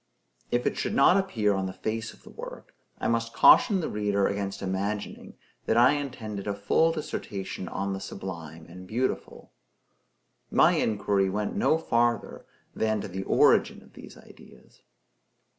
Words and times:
If 0.49 0.65
it 0.65 0.77
should 0.77 0.95
not 0.95 1.15
appear 1.17 1.53
on 1.53 1.67
the 1.67 1.73
face 1.73 2.11
of 2.11 2.23
the 2.23 2.31
work, 2.31 2.73
I 2.99 3.07
must 3.07 3.35
caution 3.35 3.81
the 3.81 3.87
reader 3.87 4.25
against 4.25 4.63
imagining 4.63 5.35
that 5.67 5.77
I 5.77 5.91
intended 5.91 6.47
a 6.47 6.55
full 6.55 6.91
dissertation 6.91 7.67
on 7.67 7.93
the 7.93 7.99
Sublime 7.99 8.65
and 8.67 8.87
Beautiful. 8.87 9.51
My 10.49 10.71
inquiry 10.73 11.29
went 11.29 11.55
no 11.55 11.77
farther 11.77 12.47
than 12.75 12.99
to 13.01 13.07
the 13.07 13.21
origin 13.21 13.83
of 13.83 13.93
these 13.93 14.17
ideas. 14.17 14.81